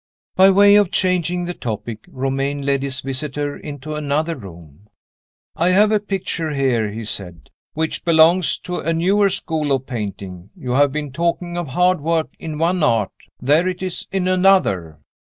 By 0.35 0.49
way 0.49 0.77
of 0.77 0.89
changing 0.89 1.45
the 1.45 1.53
topic, 1.53 2.05
Romayne 2.07 2.63
led 2.63 2.81
his 2.81 3.01
visitor 3.01 3.55
into 3.55 3.93
another 3.93 4.35
room. 4.35 4.87
"I 5.55 5.69
have 5.69 5.91
a 5.91 5.99
picture 5.99 6.49
here," 6.55 6.89
he 6.89 7.05
said, 7.05 7.51
"which 7.73 8.03
belongs 8.03 8.57
to 8.61 8.79
a 8.79 8.93
newer 8.95 9.29
school 9.29 9.71
of 9.71 9.85
painting. 9.85 10.49
You 10.55 10.71
have 10.71 10.91
been 10.91 11.11
talking 11.11 11.55
of 11.55 11.67
hard 11.67 12.01
work 12.01 12.29
in 12.39 12.57
one 12.57 12.81
Art; 12.81 13.11
there 13.39 13.67
it 13.67 13.83
is 13.83 14.07
in 14.11 14.27
another." 14.27 14.97